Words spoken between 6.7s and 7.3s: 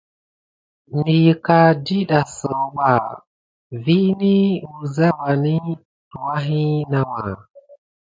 nawà.